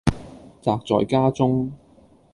[0.63, 1.71] 宅在家中